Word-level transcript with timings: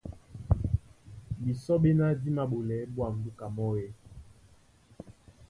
Bisɔ́ 1.41 1.77
ɓéná 1.83 2.05
dí 2.21 2.29
māɓolɛɛ́ 2.37 2.89
ɓwǎm̀ 2.95 3.13
búka 3.23 3.45
mɔ́ 3.55 3.71
e? 3.85 3.87